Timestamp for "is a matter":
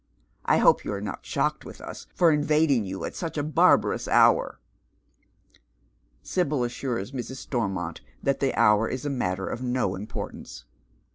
8.89-9.45